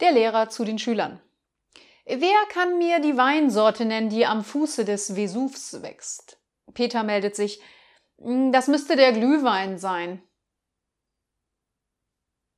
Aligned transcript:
Der 0.00 0.12
Lehrer 0.12 0.48
zu 0.48 0.64
den 0.64 0.78
Schülern. 0.78 1.20
Wer 2.06 2.46
kann 2.52 2.78
mir 2.78 3.00
die 3.00 3.16
Weinsorte 3.16 3.84
nennen, 3.84 4.08
die 4.08 4.26
am 4.26 4.42
Fuße 4.42 4.84
des 4.84 5.14
Vesuvs 5.14 5.82
wächst? 5.82 6.38
Peter 6.74 7.02
meldet 7.02 7.36
sich. 7.36 7.60
Hm, 8.18 8.52
das 8.52 8.68
müsste 8.68 8.96
der 8.96 9.12
Glühwein 9.12 9.78
sein. 9.78 10.22